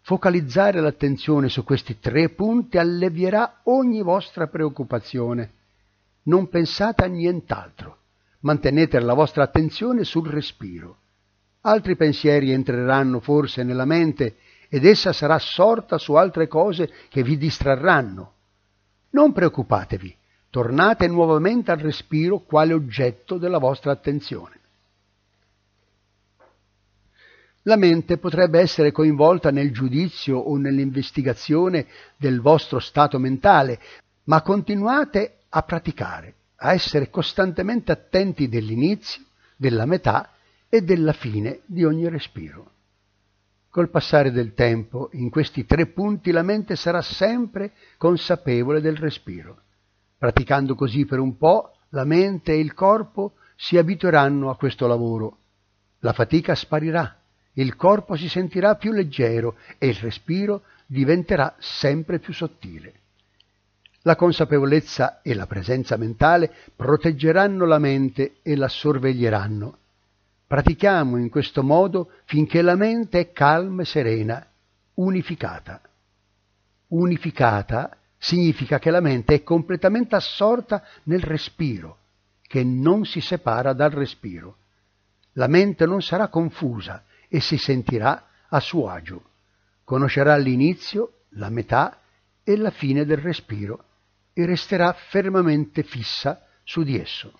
Focalizzare 0.00 0.80
l'attenzione 0.80 1.48
su 1.48 1.64
questi 1.64 1.98
tre 1.98 2.30
punti 2.30 2.78
allevierà 2.78 3.60
ogni 3.64 4.02
vostra 4.02 4.46
preoccupazione. 4.46 5.52
Non 6.24 6.48
pensate 6.48 7.04
a 7.04 7.08
nient'altro. 7.08 7.96
Mantenete 8.40 8.98
la 9.00 9.14
vostra 9.14 9.44
attenzione 9.44 10.04
sul 10.04 10.28
respiro. 10.28 10.96
Altri 11.62 11.96
pensieri 11.96 12.52
entreranno 12.52 13.20
forse 13.20 13.62
nella 13.62 13.84
mente 13.84 14.36
ed 14.68 14.84
essa 14.86 15.12
sarà 15.12 15.38
sorta 15.38 15.98
su 15.98 16.14
altre 16.14 16.46
cose 16.46 16.90
che 17.08 17.22
vi 17.22 17.36
distrarranno. 17.36 18.32
Non 19.10 19.32
preoccupatevi, 19.32 20.16
tornate 20.50 21.06
nuovamente 21.06 21.70
al 21.70 21.78
respiro 21.78 22.40
quale 22.40 22.72
oggetto 22.72 23.36
della 23.38 23.58
vostra 23.58 23.92
attenzione. 23.92 24.56
La 27.62 27.76
mente 27.76 28.16
potrebbe 28.16 28.60
essere 28.60 28.92
coinvolta 28.92 29.50
nel 29.50 29.72
giudizio 29.72 30.38
o 30.38 30.56
nell'investigazione 30.56 31.86
del 32.16 32.40
vostro 32.40 32.78
stato 32.78 33.18
mentale, 33.18 33.78
ma 34.24 34.40
continuate 34.40 35.40
a 35.50 35.62
praticare, 35.62 36.34
a 36.56 36.72
essere 36.72 37.10
costantemente 37.10 37.92
attenti 37.92 38.48
dell'inizio, 38.48 39.22
della 39.54 39.84
metà 39.84 40.30
e 40.68 40.80
della 40.82 41.12
fine 41.12 41.60
di 41.66 41.84
ogni 41.84 42.08
respiro. 42.08 42.70
Col 43.68 43.90
passare 43.90 44.30
del 44.30 44.54
tempo, 44.54 45.10
in 45.12 45.28
questi 45.28 45.66
tre 45.66 45.86
punti 45.86 46.30
la 46.30 46.42
mente 46.42 46.74
sarà 46.74 47.02
sempre 47.02 47.72
consapevole 47.98 48.80
del 48.80 48.96
respiro. 48.96 49.64
Praticando 50.18 50.74
così 50.74 51.06
per 51.06 51.20
un 51.20 51.36
po', 51.36 51.76
la 51.90 52.04
mente 52.04 52.52
e 52.52 52.58
il 52.58 52.74
corpo 52.74 53.34
si 53.54 53.78
abitueranno 53.78 54.50
a 54.50 54.56
questo 54.56 54.88
lavoro. 54.88 55.38
La 56.00 56.12
fatica 56.12 56.56
sparirà, 56.56 57.16
il 57.54 57.76
corpo 57.76 58.16
si 58.16 58.28
sentirà 58.28 58.74
più 58.74 58.92
leggero 58.92 59.56
e 59.78 59.88
il 59.88 59.94
respiro 59.94 60.62
diventerà 60.86 61.54
sempre 61.58 62.18
più 62.18 62.32
sottile. 62.32 62.94
La 64.02 64.16
consapevolezza 64.16 65.22
e 65.22 65.34
la 65.34 65.46
presenza 65.46 65.96
mentale 65.96 66.52
proteggeranno 66.74 67.64
la 67.64 67.78
mente 67.78 68.36
e 68.42 68.56
la 68.56 68.68
sorveglieranno. 68.68 69.76
Pratichiamo 70.46 71.16
in 71.16 71.28
questo 71.28 71.62
modo 71.62 72.10
finché 72.24 72.62
la 72.62 72.74
mente 72.74 73.20
è 73.20 73.32
calma 73.32 73.82
e 73.82 73.84
serena, 73.84 74.46
unificata. 74.94 75.80
Unificata 76.88 77.97
significa 78.18 78.78
che 78.78 78.90
la 78.90 79.00
mente 79.00 79.34
è 79.34 79.42
completamente 79.42 80.16
assorta 80.16 80.84
nel 81.04 81.22
respiro, 81.22 81.98
che 82.42 82.64
non 82.64 83.04
si 83.04 83.20
separa 83.20 83.72
dal 83.72 83.90
respiro. 83.90 84.56
La 85.32 85.46
mente 85.46 85.86
non 85.86 86.02
sarà 86.02 86.28
confusa, 86.28 87.04
e 87.28 87.40
si 87.40 87.58
sentirà 87.58 88.26
a 88.48 88.60
suo 88.60 88.88
agio. 88.88 89.22
Conoscerà 89.84 90.36
l'inizio, 90.36 91.24
la 91.30 91.50
metà 91.50 92.00
e 92.42 92.56
la 92.56 92.70
fine 92.70 93.04
del 93.04 93.18
respiro 93.18 93.84
e 94.32 94.46
resterà 94.46 94.92
fermamente 94.92 95.82
fissa 95.82 96.46
su 96.64 96.82
di 96.82 96.98
esso. 96.98 97.32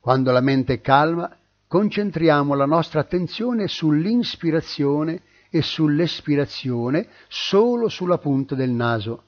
Quando 0.00 0.32
la 0.32 0.40
mente 0.40 0.74
è 0.74 0.80
calma, 0.80 1.34
concentriamo 1.68 2.54
la 2.54 2.66
nostra 2.66 3.00
attenzione 3.00 3.68
sull'inspirazione 3.68 5.22
e 5.52 5.60
sull'espirazione 5.60 7.06
solo 7.28 7.90
sulla 7.90 8.16
punta 8.16 8.56
del 8.56 8.70
naso. 8.70 9.22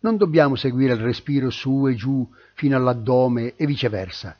Non 0.00 0.16
dobbiamo 0.16 0.54
seguire 0.54 0.94
il 0.94 1.00
respiro 1.00 1.50
su 1.50 1.88
e 1.88 1.96
giù 1.96 2.24
fino 2.54 2.76
all'addome 2.76 3.56
e 3.56 3.66
viceversa 3.66 4.38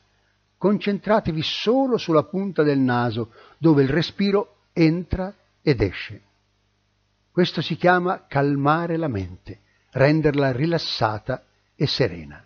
concentratevi 0.59 1.41
solo 1.41 1.97
sulla 1.97 2.23
punta 2.23 2.63
del 2.63 2.79
naso, 2.79 3.31
dove 3.57 3.81
il 3.81 3.89
respiro 3.89 4.57
entra 4.73 5.33
ed 5.61 5.81
esce. 5.81 6.21
Questo 7.31 7.61
si 7.61 7.77
chiama 7.77 8.25
calmare 8.27 8.97
la 8.97 9.07
mente, 9.07 9.61
renderla 9.91 10.51
rilassata 10.51 11.45
e 11.75 11.87
serena. 11.87 12.43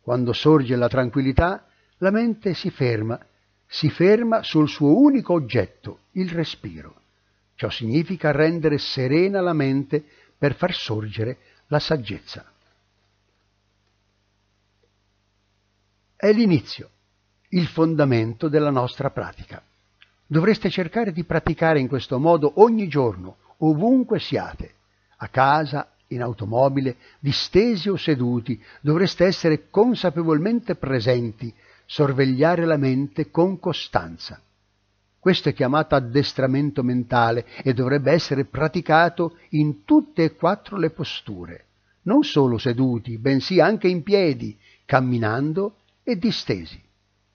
Quando 0.00 0.32
sorge 0.32 0.74
la 0.74 0.88
tranquillità, 0.88 1.66
la 1.98 2.10
mente 2.10 2.52
si 2.52 2.68
ferma, 2.68 3.18
si 3.64 3.88
ferma 3.90 4.42
sul 4.42 4.68
suo 4.68 4.98
unico 4.98 5.32
oggetto, 5.32 6.00
il 6.12 6.30
respiro. 6.30 6.96
Ciò 7.60 7.68
significa 7.68 8.30
rendere 8.30 8.78
serena 8.78 9.42
la 9.42 9.52
mente 9.52 10.02
per 10.38 10.54
far 10.54 10.72
sorgere 10.72 11.36
la 11.66 11.78
saggezza. 11.78 12.50
È 16.16 16.32
l'inizio 16.32 16.88
il 17.50 17.66
fondamento 17.66 18.48
della 18.48 18.70
nostra 18.70 19.10
pratica. 19.10 19.62
Dovreste 20.26 20.70
cercare 20.70 21.12
di 21.12 21.22
praticare 21.24 21.80
in 21.80 21.86
questo 21.86 22.18
modo 22.18 22.50
ogni 22.62 22.88
giorno, 22.88 23.36
ovunque 23.58 24.20
siate, 24.20 24.76
a 25.18 25.28
casa, 25.28 25.92
in 26.06 26.22
automobile, 26.22 26.96
distesi 27.18 27.90
o 27.90 27.96
seduti, 27.96 28.58
dovreste 28.80 29.26
essere 29.26 29.68
consapevolmente 29.68 30.76
presenti, 30.76 31.52
sorvegliare 31.84 32.64
la 32.64 32.78
mente 32.78 33.30
con 33.30 33.60
costanza. 33.60 34.40
Questo 35.20 35.50
è 35.50 35.52
chiamato 35.52 35.94
addestramento 35.94 36.82
mentale 36.82 37.44
e 37.62 37.74
dovrebbe 37.74 38.10
essere 38.10 38.46
praticato 38.46 39.36
in 39.50 39.84
tutte 39.84 40.24
e 40.24 40.34
quattro 40.34 40.78
le 40.78 40.88
posture, 40.88 41.66
non 42.04 42.24
solo 42.24 42.56
seduti, 42.56 43.18
bensì 43.18 43.60
anche 43.60 43.86
in 43.86 44.02
piedi, 44.02 44.56
camminando 44.86 45.74
e 46.02 46.16
distesi. 46.16 46.80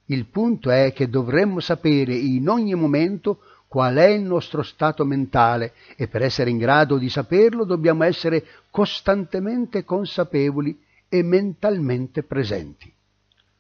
Il 0.06 0.26
punto 0.26 0.72
è 0.72 0.94
che 0.94 1.10
dovremmo 1.10 1.60
sapere 1.60 2.16
in 2.16 2.50
ogni 2.50 2.74
momento 2.74 3.40
qual 3.68 3.96
è 3.98 4.08
il 4.08 4.24
nostro 4.24 4.64
stato 4.64 5.06
mentale 5.06 5.74
e 5.96 6.08
per 6.08 6.24
essere 6.24 6.50
in 6.50 6.58
grado 6.58 6.98
di 6.98 7.10
saperlo 7.10 7.66
dobbiamo 7.66 8.04
essere 8.04 8.46
costantemente 8.72 9.84
consapevoli 9.84 10.80
e 11.08 11.22
mentalmente 11.22 12.24
presenti. 12.24 12.92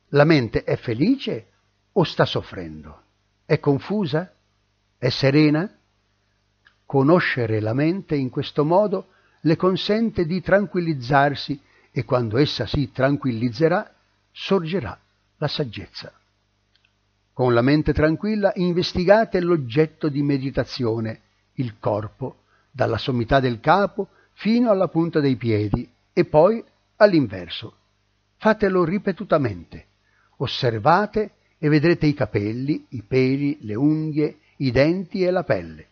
La 0.09 0.23
mente 0.23 0.63
è 0.63 0.77
felice 0.77 1.45
o 1.91 2.03
sta 2.03 2.25
soffrendo? 2.25 3.03
È 3.45 3.59
confusa? 3.59 4.33
È 4.97 5.09
serena? 5.09 5.71
Conoscere 6.83 7.59
la 7.59 7.73
mente 7.73 8.15
in 8.15 8.29
questo 8.29 8.65
modo 8.65 9.09
le 9.41 9.55
consente 9.55 10.25
di 10.25 10.41
tranquillizzarsi 10.41 11.61
e 11.91 12.03
quando 12.03 12.37
essa 12.37 12.65
si 12.65 12.91
tranquillizzerà 12.91 13.93
sorgerà 14.31 14.99
la 15.37 15.47
saggezza. 15.47 16.11
Con 17.31 17.53
la 17.53 17.61
mente 17.61 17.93
tranquilla 17.93 18.51
investigate 18.55 19.39
l'oggetto 19.41 20.09
di 20.09 20.23
meditazione, 20.23 21.21
il 21.53 21.77
corpo, 21.79 22.43
dalla 22.71 22.97
sommità 22.97 23.39
del 23.39 23.59
capo 23.59 24.09
fino 24.33 24.71
alla 24.71 24.87
punta 24.87 25.19
dei 25.19 25.35
piedi 25.35 25.87
e 26.11 26.25
poi 26.25 26.63
all'inverso. 26.95 27.75
Fatelo 28.37 28.83
ripetutamente. 28.83 29.85
Osservate 30.37 31.34
e 31.57 31.69
vedrete 31.69 32.05
i 32.05 32.13
capelli, 32.13 32.85
i 32.89 33.01
peli, 33.01 33.57
le 33.61 33.75
unghie, 33.75 34.37
i 34.57 34.71
denti 34.71 35.23
e 35.23 35.31
la 35.31 35.43
pelle. 35.43 35.87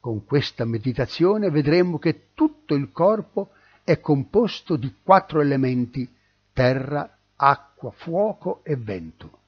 Con 0.00 0.24
questa 0.24 0.64
meditazione 0.64 1.50
vedremo 1.50 1.98
che 1.98 2.28
tutto 2.34 2.74
il 2.74 2.90
corpo 2.92 3.50
è 3.82 4.00
composto 4.00 4.76
di 4.76 4.92
quattro 5.02 5.40
elementi 5.40 6.08
terra, 6.52 7.18
acqua, 7.36 7.90
fuoco 7.90 8.60
e 8.64 8.76
vento. 8.76 9.38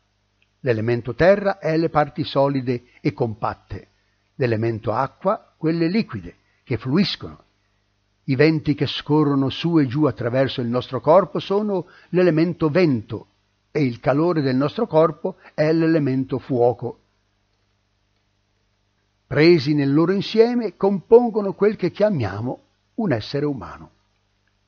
L'elemento 0.61 1.15
terra 1.15 1.59
è 1.59 1.77
le 1.77 1.89
parti 1.89 2.25
solide 2.25 2.85
e 3.01 3.13
compatte, 3.13 3.89
l'elemento 4.35 4.93
acqua 4.93 5.55
quelle 5.57 5.89
liquide, 5.89 6.35
che 6.65 6.77
fluiscono. 6.77 7.45
I 8.25 8.35
venti 8.35 8.75
che 8.75 8.87
scorrono 8.87 9.49
su 9.49 9.79
e 9.79 9.87
giù 9.87 10.05
attraverso 10.05 10.61
il 10.61 10.69
nostro 10.69 11.01
corpo 11.01 11.39
sono 11.39 11.87
l'elemento 12.11 12.69
vento 12.69 13.27
e 13.79 13.85
il 13.85 14.01
calore 14.01 14.41
del 14.41 14.57
nostro 14.57 14.89
corpo 14.89 15.37
è 15.55 15.73
l'elemento 15.73 16.41
fuoco. 16.41 16.99
Presi 19.25 19.73
nel 19.73 19.93
loro 19.95 20.11
insieme 20.11 20.77
compongono 20.77 21.53
quel 21.53 21.77
che 21.77 21.93
chiamiamo 21.93 22.63
un 22.95 23.13
essere 23.13 23.47
umano. 23.47 23.91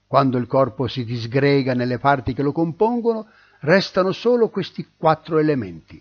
Quando 0.07 0.39
il 0.39 0.47
corpo 0.47 0.87
si 0.87 1.05
disgrega 1.05 1.75
nelle 1.75 1.99
parti 1.99 2.35
che 2.35 2.43
lo 2.43 2.53
compongono, 2.53 3.27
restano 3.63 4.13
solo 4.13 4.49
questi 4.49 4.87
quattro 4.97 5.39
elementi. 5.39 6.01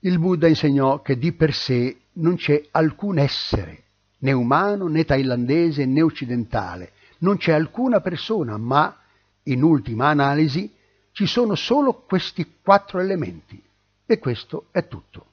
Il 0.00 0.20
Buddha 0.20 0.46
insegnò 0.46 1.02
che 1.02 1.18
di 1.18 1.32
per 1.32 1.52
sé 1.52 1.96
non 2.12 2.36
c'è 2.36 2.64
alcun 2.70 3.18
essere, 3.18 3.82
né 4.18 4.30
umano, 4.30 4.86
né 4.86 5.04
thailandese, 5.04 5.84
né 5.84 6.00
occidentale, 6.00 6.92
non 7.18 7.38
c'è 7.38 7.52
alcuna 7.52 8.00
persona, 8.00 8.56
ma, 8.56 8.96
in 9.44 9.64
ultima 9.64 10.06
analisi, 10.10 10.78
ci 11.20 11.26
sono 11.26 11.54
solo 11.54 11.92
questi 12.06 12.54
quattro 12.62 12.98
elementi. 12.98 13.62
E 14.06 14.18
questo 14.18 14.68
è 14.70 14.88
tutto. 14.88 15.26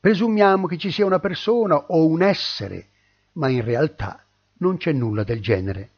Presumiamo 0.00 0.66
che 0.66 0.76
ci 0.76 0.90
sia 0.90 1.06
una 1.06 1.20
persona 1.20 1.76
o 1.76 2.04
un 2.04 2.20
essere, 2.20 2.88
ma 3.34 3.48
in 3.48 3.62
realtà 3.62 4.24
non 4.54 4.76
c'è 4.76 4.90
nulla 4.90 5.22
del 5.22 5.40
genere 5.40 5.90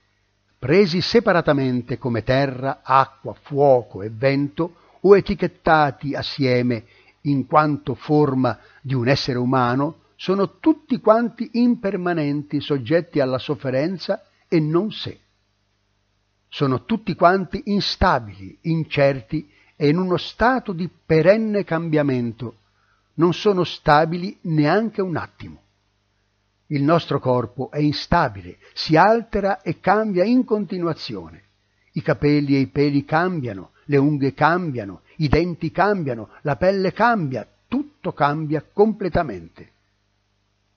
presi 0.59 1.01
separatamente 1.01 1.97
come 1.97 2.23
terra, 2.23 2.81
acqua, 2.83 3.33
fuoco 3.33 4.03
e 4.03 4.11
vento, 4.11 4.75
o 5.01 5.17
etichettati 5.17 6.15
assieme 6.15 6.85
in 7.23 7.47
quanto 7.47 7.95
forma 7.95 8.59
di 8.83 8.93
un 8.93 9.09
essere 9.09 9.39
umano, 9.39 10.01
sono 10.17 10.59
tutti 10.59 11.01
quanti 11.01 11.49
impermanenti, 11.55 12.61
soggetti 12.61 13.21
alla 13.21 13.39
sofferenza 13.39 14.27
e 14.47 14.61
non 14.61 14.93
sé. 14.93 15.19
Sono 16.53 16.85
tutti 16.85 17.15
quanti 17.15 17.63
instabili, 17.67 18.59
incerti 18.63 19.49
e 19.77 19.89
in 19.89 19.99
uno 19.99 20.17
stato 20.17 20.73
di 20.73 20.91
perenne 21.07 21.63
cambiamento. 21.63 22.57
Non 23.15 23.33
sono 23.33 23.63
stabili 23.63 24.37
neanche 24.43 25.01
un 25.01 25.17
attimo. 25.17 25.63
Il 26.67 26.83
nostro 26.83 27.21
corpo 27.21 27.71
è 27.71 27.79
instabile, 27.79 28.59
si 28.75 28.97
altera 28.97 29.61
e 29.61 29.79
cambia 29.79 30.25
in 30.25 30.45
continuazione. 30.45 31.43
I 31.93 32.03
capelli 32.03 32.57
e 32.57 32.61
i 32.61 32.67
peli 32.67 33.05
cambiano, 33.05 33.71
le 33.85 33.97
unghie 33.97 34.35
cambiano, 34.35 35.03
i 35.17 35.29
denti 35.29 35.71
cambiano, 35.71 36.31
la 36.43 36.57
pelle 36.57 36.93
cambia, 36.93 37.47
tutto 37.69 38.13
cambia 38.13 38.65
completamente. 38.73 39.71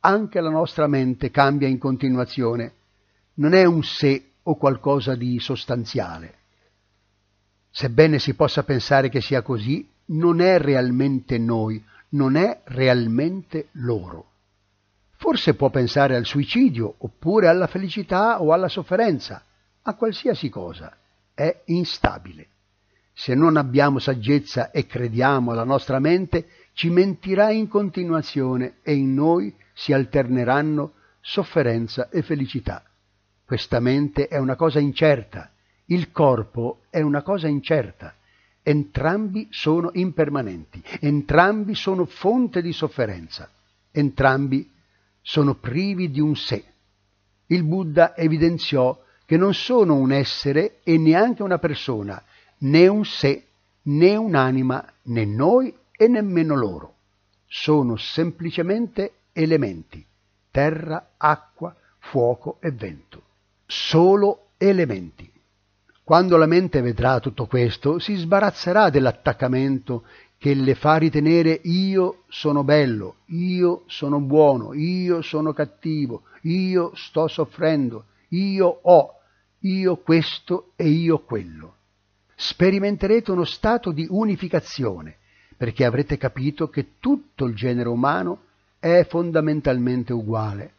Anche 0.01 0.39
la 0.39 0.49
nostra 0.49 0.85
mente 0.85 1.31
cambia 1.31 1.67
in 1.67 1.79
continuazione. 1.79 2.73
Non 3.35 3.53
è 3.53 3.65
un 3.65 3.81
sé 3.81 4.32
o 4.43 4.55
qualcosa 4.55 5.15
di 5.15 5.39
sostanziale. 5.39 6.41
Sebbene 7.69 8.19
si 8.19 8.35
possa 8.35 8.63
pensare 8.63 9.09
che 9.09 9.21
sia 9.21 9.41
così, 9.41 9.89
non 10.05 10.41
è 10.41 10.59
realmente 10.59 11.37
noi, 11.37 11.83
non 12.09 12.35
è 12.35 12.61
realmente 12.65 13.69
loro. 13.73 14.31
Forse 15.15 15.55
può 15.55 15.69
pensare 15.69 16.15
al 16.15 16.25
suicidio, 16.25 16.95
oppure 16.97 17.47
alla 17.47 17.67
felicità 17.67 18.41
o 18.41 18.51
alla 18.51 18.67
sofferenza, 18.67 19.43
a 19.81 19.95
qualsiasi 19.95 20.49
cosa. 20.49 20.95
È 21.33 21.61
instabile. 21.65 22.47
Se 23.13 23.33
non 23.33 23.57
abbiamo 23.57 23.99
saggezza 23.99 24.71
e 24.71 24.85
crediamo 24.85 25.51
alla 25.51 25.63
nostra 25.63 25.99
mente, 25.99 26.47
ci 26.73 26.89
mentirà 26.89 27.51
in 27.51 27.67
continuazione 27.67 28.75
e 28.83 28.93
in 28.93 29.13
noi 29.13 29.55
si 29.73 29.93
alterneranno 29.93 30.93
sofferenza 31.21 32.09
e 32.09 32.21
felicità. 32.21 32.83
Questa 33.45 33.79
mente 33.79 34.27
è 34.27 34.37
una 34.37 34.55
cosa 34.55 34.79
incerta, 34.79 35.51
il 35.87 36.11
corpo 36.11 36.83
è 36.89 37.01
una 37.01 37.21
cosa 37.21 37.47
incerta. 37.47 38.15
Entrambi 38.63 39.47
sono 39.51 39.91
impermanenti, 39.93 40.81
entrambi 41.01 41.75
sono 41.75 42.05
fonte 42.05 42.61
di 42.61 42.71
sofferenza, 42.71 43.49
entrambi 43.91 44.71
sono 45.21 45.55
privi 45.55 46.09
di 46.09 46.21
un 46.21 46.35
sé. 46.35 46.63
Il 47.47 47.63
Buddha 47.63 48.15
evidenziò 48.15 48.97
che 49.25 49.35
non 49.35 49.53
sono 49.53 49.95
un 49.95 50.13
essere 50.13 50.79
e 50.83 50.97
neanche 50.97 51.43
una 51.43 51.59
persona, 51.59 52.23
né 52.59 52.87
un 52.87 53.03
sé, 53.03 53.47
né 53.83 54.15
un'anima, 54.15 54.85
né 55.03 55.25
noi 55.25 55.75
e 55.91 56.07
nemmeno 56.07 56.55
loro. 56.55 56.95
Sono 57.45 57.97
semplicemente 57.97 59.15
elementi, 59.33 60.03
terra, 60.49 61.15
acqua, 61.17 61.75
fuoco 61.99 62.57
e 62.61 62.71
vento. 62.71 63.23
Solo 63.65 64.49
elementi. 64.57 65.31
Quando 66.03 66.35
la 66.37 66.45
mente 66.45 66.81
vedrà 66.81 67.19
tutto 67.19 67.45
questo, 67.45 67.97
si 67.99 68.15
sbarazzerà 68.15 68.89
dell'attaccamento 68.89 70.03
che 70.37 70.53
le 70.53 70.75
fa 70.75 70.97
ritenere 70.97 71.61
io 71.63 72.23
sono 72.27 72.65
bello, 72.65 73.19
io 73.27 73.83
sono 73.87 74.19
buono, 74.19 74.73
io 74.73 75.21
sono 75.21 75.53
cattivo, 75.53 76.23
io 76.41 76.91
sto 76.95 77.29
soffrendo, 77.29 78.07
io 78.29 78.67
ho, 78.81 79.13
io 79.59 79.95
questo 79.95 80.73
e 80.75 80.89
io 80.89 81.19
quello. 81.19 81.75
Sperimenterete 82.35 83.31
uno 83.31 83.45
stato 83.45 83.93
di 83.93 84.05
unificazione, 84.09 85.19
perché 85.55 85.85
avrete 85.85 86.17
capito 86.17 86.67
che 86.67 86.99
tutto 86.99 87.45
il 87.45 87.55
genere 87.55 87.87
umano 87.87 88.41
è 88.79 89.05
fondamentalmente 89.07 90.11
uguale. 90.11 90.73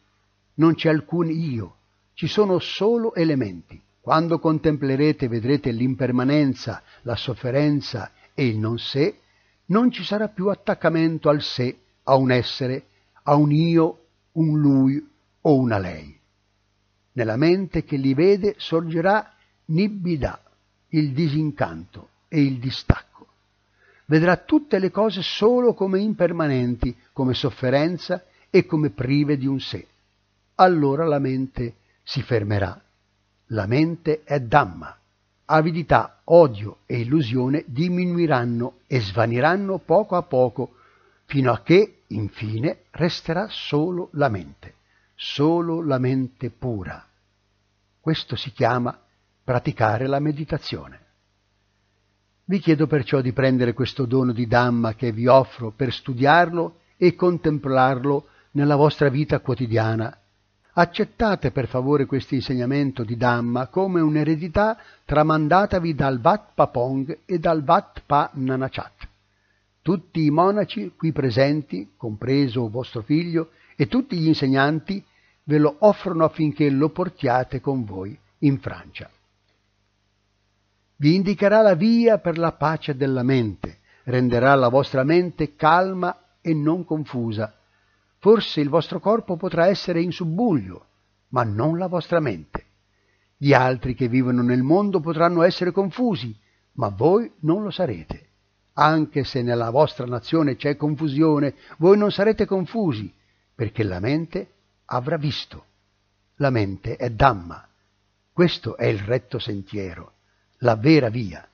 Non 0.55 0.75
c'è 0.75 0.89
alcun 0.89 1.31
io, 1.31 1.77
ci 2.15 2.27
sono 2.27 2.59
solo 2.59 3.13
elementi. 3.13 3.79
Quando 4.01 4.39
contemplerete 4.39 5.27
vedrete 5.27 5.71
l'impermanenza, 5.71 6.81
la 7.03 7.15
sofferenza 7.15 8.11
e 8.33 8.47
il 8.47 8.57
non 8.57 8.77
sé, 8.79 9.19
non 9.67 9.91
ci 9.91 10.03
sarà 10.03 10.29
più 10.29 10.47
attaccamento 10.47 11.29
al 11.29 11.41
sé, 11.41 11.77
a 12.03 12.15
un 12.15 12.31
essere, 12.31 12.85
a 13.23 13.35
un 13.35 13.51
io, 13.51 14.05
un 14.33 14.59
lui 14.59 15.09
o 15.41 15.55
una 15.57 15.77
lei. 15.77 16.17
Nella 17.13 17.35
mente 17.35 17.83
che 17.83 17.97
li 17.97 18.13
vede 18.13 18.55
sorgerà 18.57 19.33
nibbida, 19.65 20.41
il 20.89 21.11
disincanto 21.13 22.09
e 22.27 22.41
il 22.41 22.59
distacco. 22.59 23.27
Vedrà 24.05 24.37
tutte 24.37 24.77
le 24.79 24.91
cose 24.91 25.21
solo 25.21 25.73
come 25.73 25.99
impermanenti, 25.99 26.95
come 27.11 27.33
sofferenza 27.33 28.23
e 28.49 28.65
come 28.65 28.91
prive 28.91 29.35
di 29.35 29.47
un 29.47 29.59
sé. 29.59 29.87
Allora 30.55 31.05
la 31.05 31.19
mente 31.19 31.75
si 32.05 32.21
fermerà. 32.21 32.79
La 33.47 33.65
mente 33.65 34.23
è 34.23 34.39
Dhamma, 34.39 34.95
avidità, 35.45 36.21
odio 36.25 36.77
e 36.85 36.99
illusione 36.99 37.63
diminuiranno 37.65 38.79
e 38.87 39.01
svaniranno 39.01 39.79
poco 39.79 40.15
a 40.15 40.21
poco, 40.21 40.75
fino 41.25 41.51
a 41.51 41.61
che, 41.61 42.03
infine, 42.07 42.83
resterà 42.91 43.47
solo 43.49 44.09
la 44.13 44.29
mente, 44.29 44.75
solo 45.15 45.83
la 45.83 45.97
mente 45.97 46.51
pura. 46.51 47.03
Questo 47.99 48.35
si 48.35 48.51
chiama 48.51 48.97
praticare 49.43 50.05
la 50.07 50.19
meditazione. 50.19 50.99
Vi 52.45 52.59
chiedo 52.59 52.85
perciò 52.85 53.21
di 53.21 53.33
prendere 53.33 53.73
questo 53.73 54.05
dono 54.05 54.31
di 54.31 54.45
Dhamma 54.45 54.93
che 54.93 55.11
vi 55.11 55.25
offro 55.25 55.71
per 55.71 55.91
studiarlo 55.91 56.81
e 56.97 57.15
contemplarlo 57.15 58.27
nella 58.51 58.75
vostra 58.75 59.09
vita 59.09 59.39
quotidiana 59.39 60.15
Accettate 60.77 61.51
per 61.51 61.69
favore 61.69 62.05
questo 62.05 62.35
insegnamento 62.35 63.05
di 63.05 63.15
Dhamma 63.15 63.67
come 63.67 64.01
un'eredità 64.01 64.77
tramandatavi 65.05 65.95
dal 65.95 66.19
Wat 66.21 66.49
Papong 66.53 67.19
e 67.23 67.39
dal 67.39 67.63
Wat 67.65 68.03
Pa 68.05 68.29
Nanachat. 68.33 69.07
Tutti 69.81 70.25
i 70.25 70.29
monaci 70.29 70.91
qui 70.97 71.13
presenti, 71.13 71.93
compreso 71.95 72.67
vostro 72.67 73.03
figlio, 73.03 73.51
e 73.77 73.87
tutti 73.87 74.17
gli 74.17 74.27
insegnanti 74.27 75.01
ve 75.43 75.59
lo 75.59 75.77
offrono 75.79 76.25
affinché 76.25 76.69
lo 76.69 76.89
portiate 76.89 77.61
con 77.61 77.85
voi 77.85 78.17
in 78.39 78.59
Francia. 78.59 79.09
Vi 80.97 81.15
indicherà 81.15 81.61
la 81.61 81.75
via 81.75 82.17
per 82.17 82.37
la 82.37 82.51
pace 82.51 82.97
della 82.97 83.23
mente, 83.23 83.77
renderà 84.03 84.53
la 84.55 84.67
vostra 84.67 85.05
mente 85.05 85.55
calma 85.55 86.17
e 86.41 86.53
non 86.53 86.83
confusa, 86.83 87.55
Forse 88.25 88.59
il 88.59 88.69
vostro 88.69 88.99
corpo 88.99 89.37
potrà 89.37 89.67
essere 89.67 90.01
in 90.01 90.11
subbuglio, 90.11 90.87
ma 91.27 91.43
non 91.43 91.77
la 91.77 91.85
vostra 91.85 92.19
mente. 92.19 92.65
Gli 93.37 93.53
altri 93.53 93.93
che 93.93 94.07
vivono 94.07 94.41
nel 94.41 94.63
mondo 94.63 94.99
potranno 94.99 95.43
essere 95.43 95.69
confusi, 95.71 96.35
ma 96.71 96.87
voi 96.87 97.31
non 97.41 97.61
lo 97.61 97.69
sarete. 97.69 98.29
Anche 98.73 99.25
se 99.25 99.43
nella 99.43 99.69
vostra 99.69 100.07
nazione 100.07 100.55
c'è 100.55 100.75
confusione, 100.75 101.53
voi 101.77 101.99
non 101.99 102.11
sarete 102.11 102.47
confusi, 102.47 103.13
perché 103.53 103.83
la 103.83 103.99
mente 103.99 104.53
avrà 104.85 105.17
visto. 105.17 105.65
La 106.37 106.49
mente 106.49 106.95
è 106.95 107.11
Dhamma. 107.11 107.63
Questo 108.33 108.75
è 108.75 108.87
il 108.87 109.01
retto 109.01 109.37
sentiero, 109.37 110.13
la 110.61 110.75
vera 110.75 111.09
via. 111.09 111.47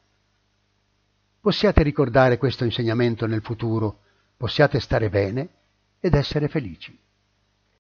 possiate 1.42 1.84
ricordare 1.84 2.38
questo 2.38 2.64
insegnamento 2.64 3.26
nel 3.26 3.42
futuro, 3.42 4.04
possiate 4.38 4.80
stare 4.80 5.10
bene 5.10 5.60
ed 6.02 6.16
essere 6.16 6.48
felici. 6.48 6.98